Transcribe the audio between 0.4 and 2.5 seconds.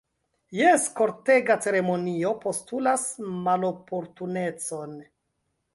Jes, kortega ceremonio